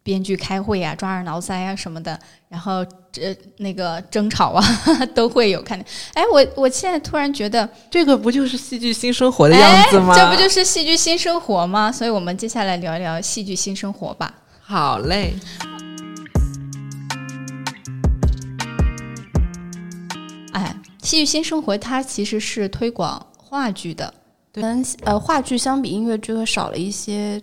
[0.10, 4.63] 编剧开会啊，抓耳挠腮啊什么的，然后这那个争吵啊
[5.13, 5.86] 都会有看见。
[6.15, 10.15] 哎，我我现在突然觉得这个不就是戏剧新生活的样子吗？
[10.15, 11.91] 哎这不就是戏剧新生活吗？
[11.91, 14.34] 所以我们接下来聊一聊戏剧新生活吧。
[14.62, 15.36] 好嘞。
[20.54, 24.12] 哎，戏剧新生活它其实是推广话剧的，
[24.52, 27.39] 跟呃话剧相比，音乐剧会少了一些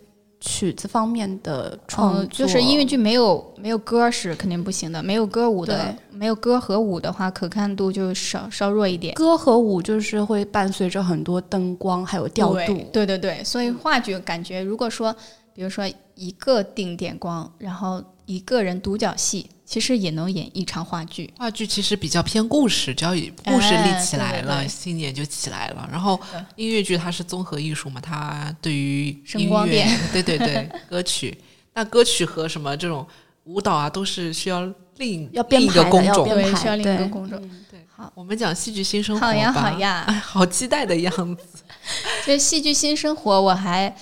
[0.46, 9.12] 曲子方面的创作，嗯，就是音乐剧没有没有歌是肯定不行的，没有歌舞的，没有歌和舞的话，可看度就稍稍弱一点。
[9.14, 15.14] 歌和舞就是会伴随着很多灯光还有调度，对对对，所以话剧感觉，如果说，
[15.52, 21.28] 比如说一个定点光，然后一个人独角戏，其实也能演一场话剧。
[21.36, 25.88] 话剧其实比较偏故事，只要以故事立起来了，哎对对对信念就起来了。
[25.90, 26.18] 然后
[26.54, 31.36] 音乐剧它是综合艺术嘛，它对于声光电 音乐，对对对，歌曲，
[31.74, 33.04] 那歌曲和什么这种
[33.44, 36.24] 舞蹈啊，都是需要另要编另一个排的要工种。
[36.24, 37.38] 编排对需要另一个工种。
[37.68, 39.26] 对，好，我们讲戏剧新生活吧。
[39.26, 41.42] 好呀好呀哎， 好期待的样子。
[42.24, 43.94] 这戏剧新生活，我还，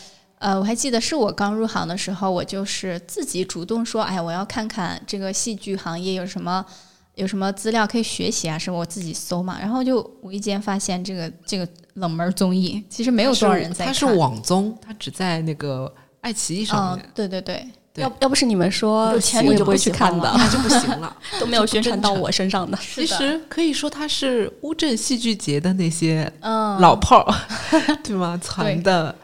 [0.45, 6.63] 呃，我还记得是我刚入行的时候，我就是自己主动说，哎，我要看看这个戏剧行业有什么
[7.15, 13.87] 有什么资料可以学习啊，是我自己搜嘛，然后就无意间发现这个这个冷门综艺，其实没有多少人在看。
[13.87, 21.17] 它是网综，它只在那个爱奇艺上嗯面，，对对对，对要要不是你们说，有钱你就不会去看的，，那就不行了。
[21.41, 22.77] 都没有宣传到我身上的。
[22.79, 27.35] 其实可以说它是乌镇戏剧节的那些嗯，老炮儿，
[28.05, 28.39] 对吗？
[28.43, 29.15] 传的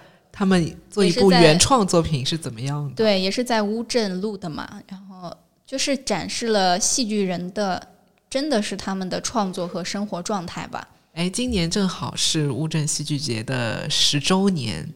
[0.41, 2.95] 他们做一部原创作品是怎么样的？
[2.95, 5.31] 对，也是在乌镇录的嘛，然后
[5.67, 7.89] 就是展示了戏剧人的，
[8.31, 10.89] 真的是他们的创作和生活状态吧。
[11.13, 14.91] 哎，今年正好是乌镇戏剧节的十周年。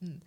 [0.00, 0.20] 嗯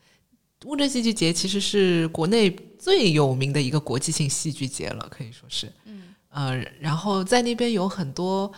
[0.66, 5.72] 乌镇戏剧节其实是国内最有名的一个国际性戏剧节了，可以说是。
[5.86, 6.14] 嗯。
[6.30, 8.52] 呃，然后在那边有很多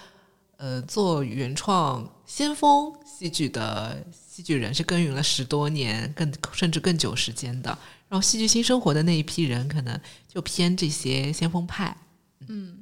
[0.58, 7.70] 呃做原创先锋戏剧的戏剧人，是耕耘了十多年，更甚至更久时间的。
[8.10, 9.96] 然后戏剧新生活的那一批人，可能
[10.28, 11.96] 就偏这些先锋派。
[12.48, 12.80] 嗯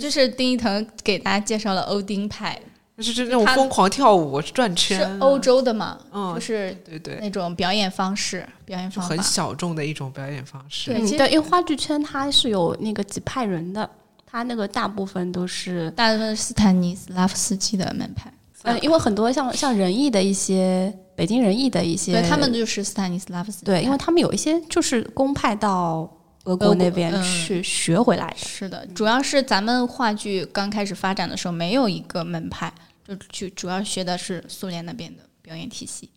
[0.00, 2.56] 就是丁一腾给大家介绍了欧丁派，
[2.96, 9.16] 就是那种疯狂跳舞、转圈是圈，欧，洲的嘛，嗯就是对对，那种表演方式、表演方法。
[9.20, 10.92] 小众的一种表演方式。
[10.92, 13.90] 嗯，对其实对，因为话剧圈它是有那个几派人的，
[14.24, 18.32] 它那个大部分都是，大部分是斯坦尼斯拉夫斯基的门派，
[18.64, 26.10] 呃，因为很多像像仁义的一些北京仁义的一些，对他们就是斯坦尼斯拉夫斯基对，因为他们有一些就是公派到
[26.44, 28.36] 俄俄国国那边嗯去学回来的。
[28.36, 32.72] 是的，主要是咱们话剧刚开始发展的时候没有一个门派，
[33.06, 36.10] 就去主要学的是苏联那边的表演体系。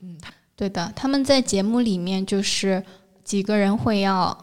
[0.00, 0.16] 嗯，
[0.54, 2.84] 对的，他们在节目里面就是
[3.24, 4.36] 几个人会要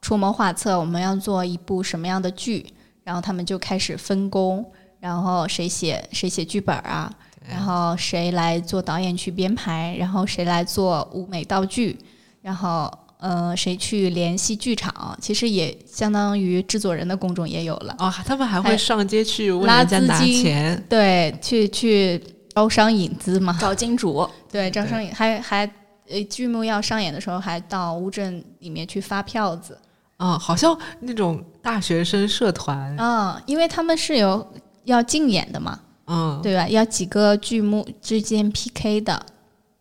[0.00, 2.66] 出谋划策，我们要做一部什么样的剧，
[3.02, 4.64] 然后他们就开始分工，
[5.00, 7.10] 然后谁写谁写剧本啊，
[7.48, 11.98] 然后谁来做导演去编排，然后谁来做舞美道具，
[12.42, 17.96] 然后呃谁去联系剧场，其实也相当于制作人的工种也有了。
[17.98, 22.22] 哦，他们还会上街去问拉人家拿资金钱，对，去去
[22.54, 25.64] 招商引资嘛，找金主， 对，招商引还还
[26.10, 29.78] 呃剧目要上演的时候，还到乌镇里面去发票子。
[30.18, 34.46] 嗯，好像那种大学生社团，嗯，因为他们是有
[34.90, 36.68] 要竞演的嘛，嗯，对吧？
[36.68, 39.26] 要几个剧目之间 PK 的。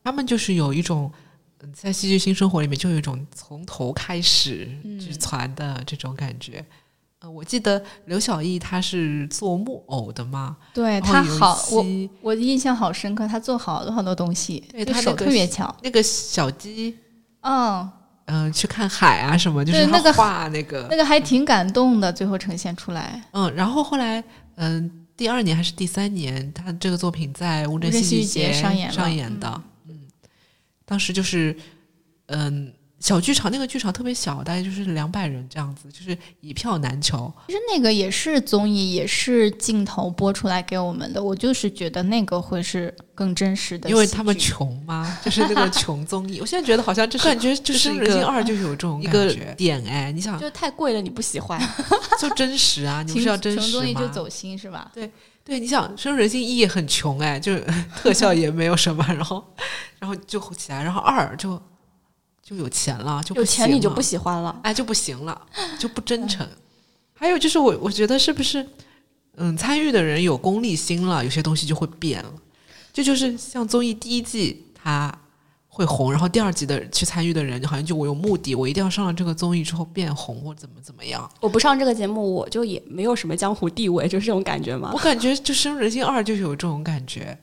[0.04, 1.12] 他们就是有一种。
[1.14, 1.26] 嗯
[1.74, 6.66] 在戏剧新生活里面，就有一种从头开始嗯去传的这种感觉。
[7.20, 11.86] 呃，我记得刘晓毅他是做木偶的嘛，对他好，我
[12.22, 15.76] 我印象好深刻，他做好多好多东西，对他那个特别巧。
[15.84, 16.98] 那个小鸡，
[17.42, 17.92] 嗯，
[18.28, 23.22] 嗯、去看海啊什么，就是那个画那个，那个还挺感动的，最后呈现出来。
[23.34, 24.24] 嗯，然后后来，
[24.56, 30.08] 嗯，第二年还是第三年，他这个作品在乌镇戏剧节节上演上演的，嗯，
[30.86, 31.54] 当时就是，
[32.28, 37.32] 嗯，小剧场那个剧场特别小，大概就是两百人这样子，就是一票难求。
[37.48, 41.24] 其实那个也是综艺，也是镜头播出来给我们的。
[41.24, 46.40] 我就是觉得那个会是更真实的，因为他们穷吗，就是那个穷综艺。
[46.42, 51.60] 我现在觉得好像这感觉就就是人性个二就有这种一个点哎，你想就太贵了，你不喜欢。
[52.20, 54.10] 就真实啊，你不穷是要真实穷综艺就？
[54.10, 54.92] 走心是吧？
[55.46, 59.44] 对，你想深入人心一也很穷哎，就是 特效也没有什么，然后
[60.00, 61.62] 然后就起来，然后二就
[62.50, 64.60] 就有钱了，就不有钱你就不喜欢了。
[64.64, 65.40] 哎就不行了，
[65.78, 66.48] 就不真诚。
[67.14, 68.66] 还有就是我我觉得是不是
[69.36, 72.34] 嗯参与的人有功利心了，有些东西就会变了。
[72.92, 75.16] 这就是像综艺第一季它
[75.68, 81.30] 会红，然后第二季的去参与的人好像就我有目的，我一定要上了这个综艺之后变红或怎么怎么样。
[81.40, 84.98] 我不上这个节目，我就也没有什么江湖地位，就是这种感觉吗我。
[84.98, 87.38] 感觉就深入人心二就有这种感觉。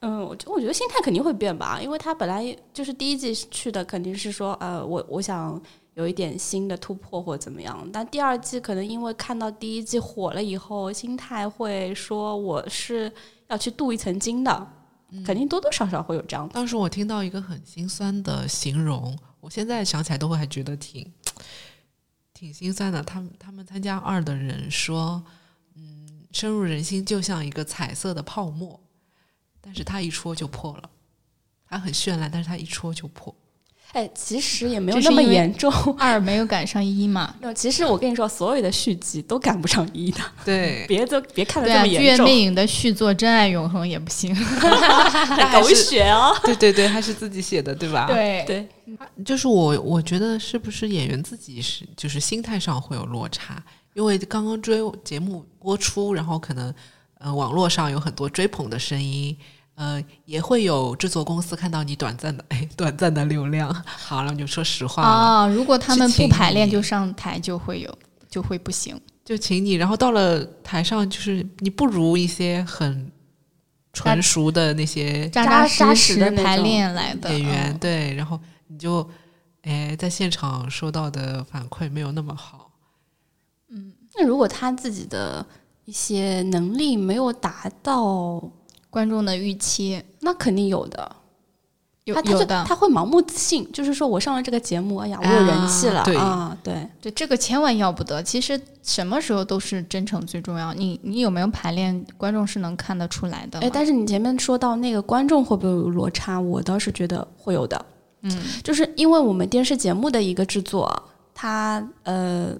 [0.00, 5.60] 嗯，我就我觉得心态肯定会变吧，因为他本来就是第一季去的，肯定是说，呃，我我想
[5.92, 7.86] 有一点新的突破或怎么样。
[7.92, 13.12] 但第二季可能因为看到第一季火了以后，心态会说我是
[13.48, 14.66] 要去镀一层金的，
[15.22, 16.54] 肯定多多少少会有这样的。
[16.54, 21.06] 当时我听到一个很心酸的形容，我现在想起来都会还觉得挺
[22.32, 23.02] 挺心酸的。
[23.02, 25.22] 他们他们参加二的人说，
[25.74, 28.79] 嗯，深入人心就像一个彩色的泡沫，
[29.60, 30.90] 但是它一戳就破了。
[31.68, 33.34] 它很绚烂，但是它一戳就破。
[33.92, 35.72] 哎，其实也没有那么严重。
[35.98, 37.34] 二没有赶上一嘛。
[37.56, 44.32] 其实我跟你说，所有的续集都赶不上一的，对， 别的别看得对啊，这么严重，剧院魅影的续作《真爱永恒》也不行。
[44.32, 46.32] 很狗血哦。
[46.44, 48.06] 对对对，他是自己写的，对吧？
[48.06, 48.68] 对对，
[49.24, 53.60] 就是我，我觉得是不是演员自己是就是心态上会有落差，
[53.94, 56.72] 因为刚刚追节目播出，然后可能
[57.20, 59.36] 呃网络上有很多追捧的声音，
[59.76, 69.00] 呃也会有制作公司看到你短暂的 哎短暂的流量， 好了，你就说实话了，啊，如果他们不排练就上台，就会有就会不行。
[69.24, 73.12] 就请你，然后到了台上就是你不如一些很
[73.92, 79.08] 纯熟的那些扎扎实实的排练来的演员，嗯对，然后你就
[79.62, 82.70] 哎在现场收到的反馈没有那么好。
[83.68, 85.46] 嗯那如果他自己的
[85.90, 88.40] 一些能力没有达到，
[88.90, 91.16] 观众的预期那肯定有的。
[92.04, 98.22] 有他他就有的，他会盲目自信，就是说我上了这个节目，哎呀，我有人气了啊对啊，对，对这个千万要不得。
[98.22, 100.72] 其实什么时候都是真诚最重要。
[100.72, 103.58] 你你有没有排练，观众是能看得出来的。
[103.58, 107.84] 哎，但是你前面说到那个观众会不会有落差，我倒是觉得会有的。
[108.20, 108.30] 嗯，
[108.62, 111.02] 就是因为我们电视节目的一个制作，
[111.34, 112.54] 它呃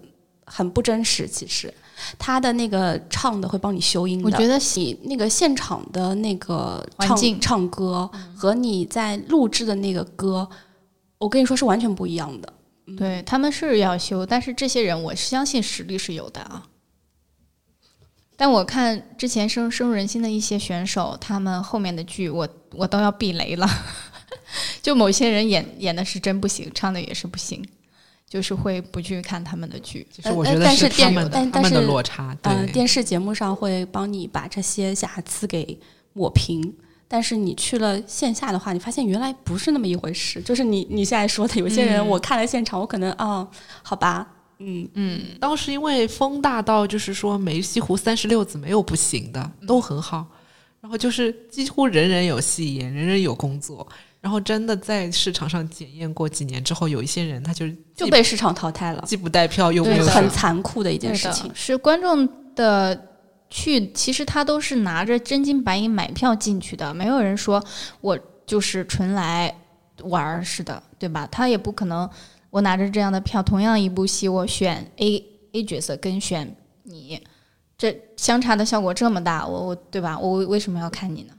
[0.45, 1.73] 很不真实，其实
[2.19, 4.25] 它的那个唱的会帮你修音的。
[4.25, 10.49] 我觉得你那个现场的那个唱唱歌和你在录制的那个歌，
[11.19, 12.53] 我跟你说是完全不一样的。
[12.97, 16.67] 对他们是要修，但是这些人我相信实力是有的啊。
[18.37, 23.69] 但我看之前深深入人心的一些选手，他们后面的剧我我都要避雷了。
[24.83, 27.63] 就某些人演演的是真不行，唱的也是不行，
[28.31, 30.07] 就是会不去看他们的剧。
[30.09, 35.77] 其实我觉得但是电他们的但他们的但是落差，嗯、对，电视节目上会帮你把这些瑕疵给
[36.13, 36.73] 抹平。
[37.09, 40.41] 但是你去了线下的话，你发现原来不是那么一回事。
[40.41, 43.45] 就是你你现在说的，有些人嗯我看了现场，我可能啊、
[43.83, 44.25] 好吧，
[44.61, 50.25] 嗯嗯，当时因为风大到就是说梅溪湖三十六子没有不行的，嗯都很好。
[50.81, 53.85] 然后就是几乎人人有戏演，人人有工作。
[54.21, 61.51] 然后真的在市场上检验过几年之后，有一些人他就是就被市场淘汰了，既不带票又没有很残酷的一件事情。
[61.55, 63.09] 是观众的
[63.49, 67.65] 去，其实他都是拿着真金白银买票进去的，没有人说
[68.03, 69.55] 我就是纯来
[70.03, 71.27] 玩儿似的，对吧？
[71.33, 72.09] 他也不可能，
[72.51, 77.19] 我拿着这样的票，同样一部戏，我选 A A 角色跟选你，
[77.79, 80.19] 这相差的效果这么大，我我对吧？
[80.19, 81.33] 我为什么要看你呢？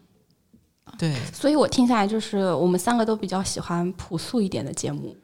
[1.02, 5.16] 对所以我听下来，就是我们三个都比较喜欢朴素一点的节目。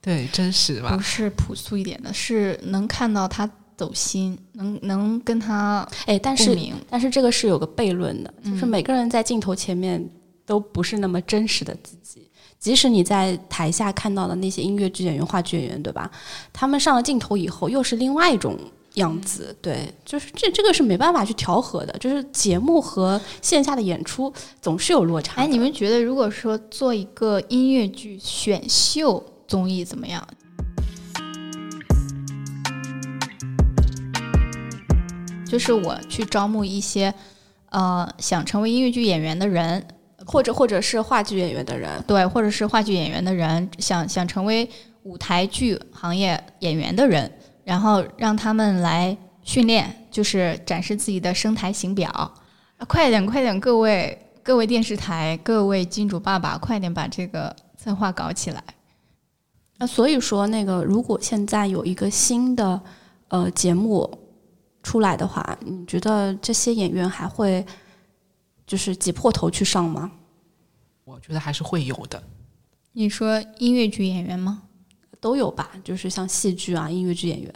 [0.00, 1.00] 对真实吧不？
[1.00, 6.58] 是朴素一点的，是能看到他走心，能能跟他哎，但是。
[6.90, 10.04] 但是这个是有个悖论的，就是嗯每个人在镜头前面
[10.44, 12.28] 都不是那么真实的自己。
[12.58, 16.10] 即使你在台下看到的那些音乐剧演员、话剧演员，对吧？
[16.52, 18.58] 他们上了镜头以后，又是另外一种
[18.94, 19.56] 样子。
[19.62, 25.42] 对，就是这这个是没办法去调和的，就是节目和线下的演出总是有落差的。
[25.42, 30.26] 哎，你们觉得如果说做一个音乐剧选秀综艺怎么样？
[35.46, 37.14] 就是我去招募一些
[37.70, 39.86] 呃想成为音乐剧演员的人，
[40.26, 44.68] 或者或者是话剧演员的人，对，或者是话剧演员的人，想想成为
[45.04, 47.30] 舞台剧行业演员的人，
[47.64, 52.10] 然后让他们来训练，就是展示自己的声台形表。
[52.10, 58.62] 啊快点，快点，各位各位电视台，各位金主爸爸，快点把这个策划搞起来。
[59.78, 62.80] 那所以说，那个如果现在有一个新的
[63.28, 64.08] 呃节目
[64.82, 67.64] 出来的话，你觉得这些演员还会
[68.66, 70.10] 就是挤破头去上吗？
[71.04, 72.22] 我觉得还是会有的。
[72.92, 74.63] 你说音乐剧演员吗？
[75.24, 77.50] 都有吧，就是像戏剧啊、音乐剧演员，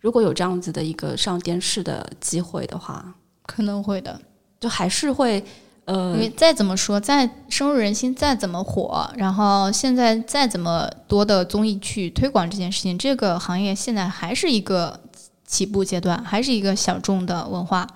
[0.00, 3.14] 如果有这样子的一个上电视的机会的话，
[3.46, 4.20] 可能会的，
[4.58, 5.44] 就还是会
[5.84, 14.98] 呃因为再怎么说，再深入人心，再怎么火，然后现在再怎么多的综艺去推广这件事情，这个行业现在还是一个
[15.46, 17.86] 起步阶段，还是一个小众的文化。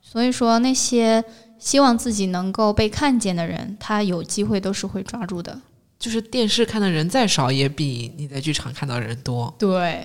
[0.00, 1.24] 所以说，那些
[1.58, 5.58] 希望自己能够被看见的人，他有机会都是会抓住的。
[6.00, 9.54] 就是电视看的人再少，也比你在剧场看到的人多。
[9.58, 10.04] 对，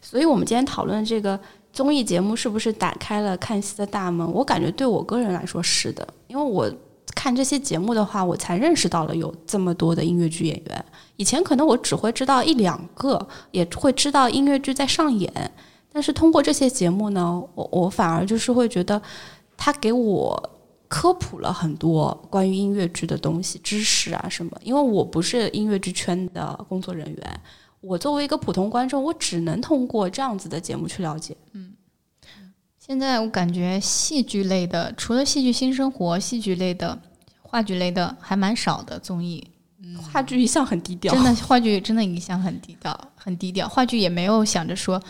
[0.00, 1.38] 所以我们今天讨论这个
[1.72, 4.32] 综艺节目是不是打开了看戏的大门？
[4.32, 6.72] 我感觉对我个人来说是的，因为我
[7.12, 10.84] 看这些节目的话，我才认识到了有这么多的音乐剧演员。
[11.16, 15.52] 以前可能我只会知道一两个，也会知道音乐剧在上演，
[15.92, 19.02] 但是通过这些节目呢，我我反而就是会觉得，
[19.56, 20.50] 他给我
[20.92, 24.52] 科普了很多关于音乐剧的东西、知识啊什么。
[24.62, 27.40] 因为我不是音乐剧圈的工作人员，
[27.80, 31.34] 我作为一个普通观众，我只能通过这样子的节目去了解。
[31.52, 31.72] 嗯
[32.78, 37.00] 现在我感觉戏剧类的，除了《戏剧新生活》，戏剧类的、
[37.40, 39.42] 话剧类的还蛮少的综艺。
[40.12, 43.66] 话剧一向很低调，真的话剧真的一向很低调，很低调。
[43.66, 45.00] 话剧也没有想着说，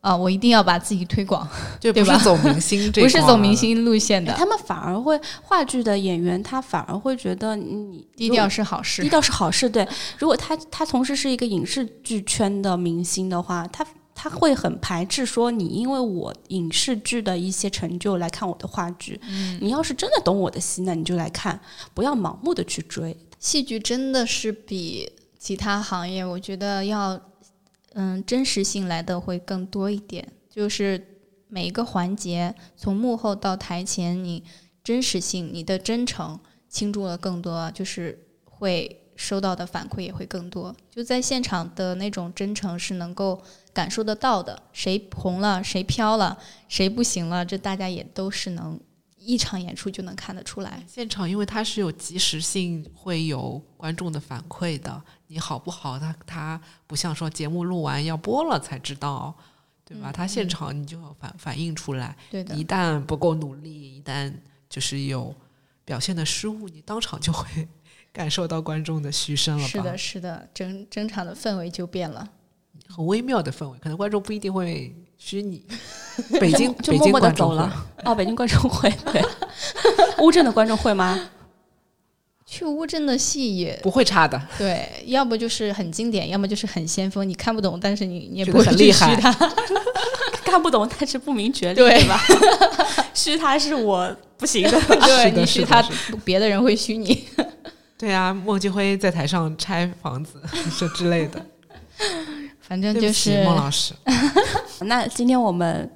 [0.00, 1.46] 啊、我一定要把自己推广，
[1.80, 3.54] 就对吧不是走明星这， 不是走明。
[3.54, 9.08] 星路线的，他们反而会话剧的演员，他反而会觉得你低调是好事低。
[9.08, 9.68] 调是好事。
[9.68, 9.86] 对，
[10.16, 13.84] 如果他他同时是一个影视剧圈的明星的话，他
[14.14, 19.20] 他会很排斥说你因为我影视剧的一些成就来看我的话剧。
[19.60, 21.58] 你要是真的懂我的戏，那你就来看，
[21.92, 23.16] 不要盲目的去追。
[23.40, 27.20] 戏剧真的是比其他行业，我觉得要
[28.00, 31.04] 嗯真实性来的会更多一点，就是
[31.48, 34.44] 每一个环节，从幕后到台前，你
[34.84, 36.38] 真实性、你的真诚
[36.68, 40.72] 倾注了更多，就是会收到的反馈也会更多。
[40.88, 43.42] 就在现场的那种真诚是能够
[43.72, 46.38] 感受得到的，谁红了，谁飘了，
[46.68, 48.78] 谁不行了，这大家也都是能
[49.18, 50.82] 一场演出就能看得出来。
[50.86, 55.02] 现场因为它是有及时性，会有观众的反馈的。
[55.26, 55.98] 你好不好？
[55.98, 59.34] 它它不像说节目录完要播了才知道，
[59.84, 60.10] 对吧？
[60.10, 62.16] 它现场你就要反反映出来。
[62.30, 64.32] 对的一，旦不够努力，一旦
[64.70, 65.34] 就是有
[65.84, 67.68] 表现的失误，你当场就会
[68.12, 69.68] 感受到观众的嘘声了吧？
[69.68, 72.26] 是的，是的，整整场的氛围就变了。
[72.88, 75.62] 很微妙的氛围，可能观众不一定会虚拟。
[76.40, 77.86] 北京就默默的走了。
[78.04, 79.22] 哦，北京观众会，对，
[80.18, 81.28] 乌镇的观众会吗？
[82.44, 89.32] 去乌镇的戏也不会差的，对，要不就是很经典，要么就是很先锋，你看不懂，但是你你也不会很厉害虚它。
[90.44, 92.18] 看不懂，但是不明觉厉，对吧？
[93.12, 94.80] 虚他是我不行的。
[94.80, 95.86] 对的你虚他
[96.24, 97.28] 别的人会虚你。
[97.98, 100.40] 对啊，孟京辉在台上拆房子
[100.78, 101.44] 这之类的，
[102.60, 103.92] 反正就是孟老师。
[104.84, 105.90] 那今天我们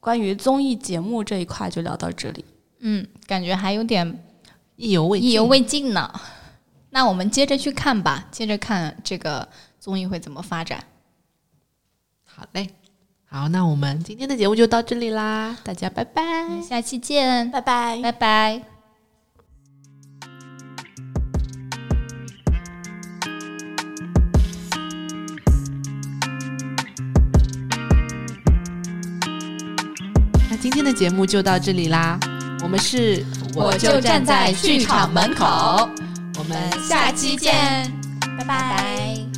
[0.00, 2.44] 关于综艺节目这一块就聊到这里。
[2.80, 4.22] 嗯，感觉还有点
[4.76, 6.12] 意犹未尽意犹未尽呢。
[6.90, 9.48] 那我们接着去看吧，接着看这个
[9.80, 10.84] 综艺会怎么发展。
[12.24, 12.68] 好嘞，
[13.24, 16.22] 好，那我们今天的节目就到这里啦，大家拜拜。
[16.62, 18.00] 下期见，拜拜。
[18.02, 18.73] 拜拜。
[30.64, 32.18] 今天的节目就到这里啦，
[32.62, 33.22] 我们是
[33.54, 35.44] 我就站在剧场门口，
[36.38, 36.58] 我们
[36.88, 37.52] 下期见，
[38.38, 39.33] 拜拜拜拜。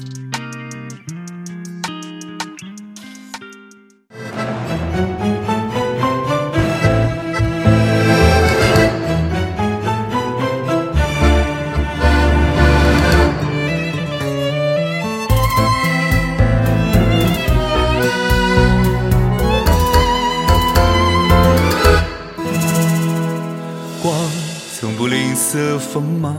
[25.96, 26.36] 锋芒，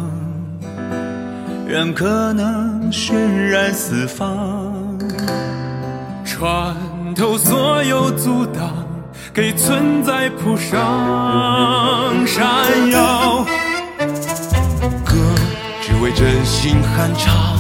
[1.67, 4.71] 让可能渲染四方。
[6.23, 6.75] 穿
[7.15, 8.85] 透所有阻挡，
[9.33, 12.45] 给存在铺上闪
[12.91, 13.47] 耀。
[15.03, 15.15] 歌
[15.81, 17.57] 只为真心酣畅，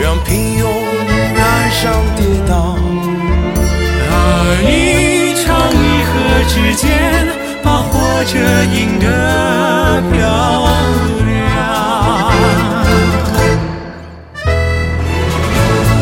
[0.00, 0.64] 让平庸
[1.36, 2.78] 染上跌倒。
[4.08, 6.14] 那一场一合
[6.48, 6.88] 之间，
[8.20, 9.06] 把活着赢得
[10.12, 10.18] 漂
[11.24, 11.32] 亮。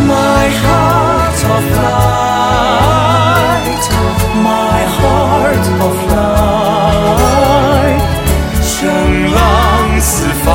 [0.08, 2.74] My heart of light,
[4.42, 8.02] my heart of light，
[8.64, 8.74] 声
[9.32, 9.38] 浪
[10.00, 10.10] 四
[10.44, 10.50] 方，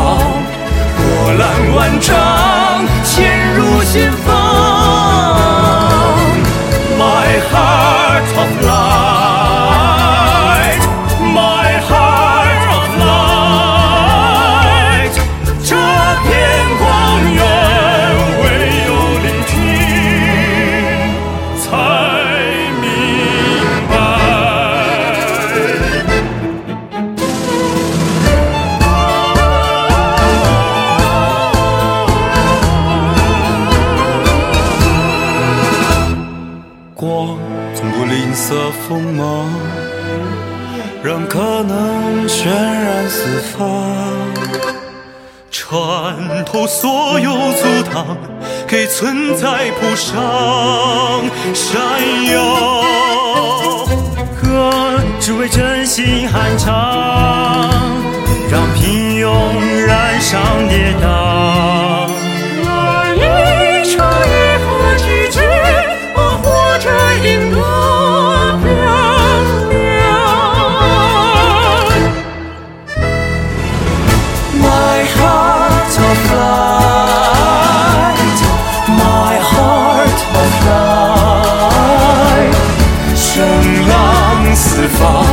[0.98, 1.02] 波
[1.38, 1.42] 澜
[1.74, 2.12] 万丈，
[3.06, 4.28] 潜入心房。
[7.00, 8.83] My heart of light,
[46.54, 48.16] 后所有阻挡，
[48.68, 51.82] 给存在铺上闪
[52.32, 53.86] 耀。
[54.40, 57.72] 歌只为真心酣畅，
[58.52, 59.34] 让平庸
[59.88, 60.40] 染上
[60.70, 62.08] 跌宕。
[62.64, 64.43] 来一场。
[84.88, 85.24] 方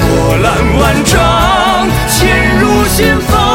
[0.00, 3.47] 波澜万丈潜入心房